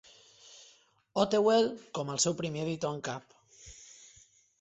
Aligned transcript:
Ottewell 1.23 1.67
com 1.97 2.09
el 2.13 2.21
seu 2.23 2.35
primer 2.39 2.63
editor 2.63 2.95
en 2.95 3.05
cap. 3.09 3.37